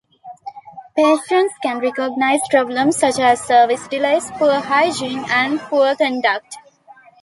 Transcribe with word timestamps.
Patients 0.95 1.53
can 1.61 1.77
recognize 1.77 2.39
problems 2.49 2.97
such 2.97 3.19
as 3.19 3.39
service 3.39 3.87
delays, 3.87 4.31
poor 4.31 4.59
hygiene, 4.59 5.23
and 5.29 5.59
poor 5.59 5.95
conduct. 5.95 6.57